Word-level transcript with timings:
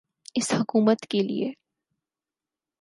اس 0.37 0.47
حکومت 0.59 0.99
کیلئے۔ 1.09 1.51